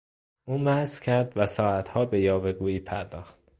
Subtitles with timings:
[0.45, 3.37] او مست کرد و ساعتها به یاوه گویی پرداخت.